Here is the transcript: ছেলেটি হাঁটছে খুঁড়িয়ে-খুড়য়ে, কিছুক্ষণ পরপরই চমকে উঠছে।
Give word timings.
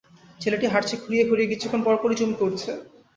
ছেলেটি 0.39 0.65
হাঁটছে 0.67 0.95
খুঁড়িয়ে-খুড়য়ে, 0.97 1.51
কিছুক্ষণ 1.51 1.81
পরপরই 1.83 2.17
চমকে 2.19 2.43
উঠছে। 2.47 2.71